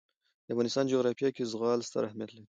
د 0.45 0.47
افغانستان 0.53 0.85
جغرافیه 0.91 1.29
کې 1.35 1.47
زغال 1.51 1.79
ستر 1.87 2.01
اهمیت 2.07 2.31
لري. 2.33 2.41